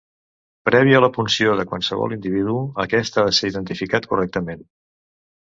Previ 0.69 0.95
a 0.99 1.01
la 1.03 1.09
punció 1.17 1.53
de 1.59 1.65
qualsevol 1.73 2.15
individu, 2.17 2.57
aquest 2.85 3.21
ha 3.23 3.27
de 3.29 3.37
ser 3.41 3.53
identificat 3.53 4.11
correctament. 4.15 4.67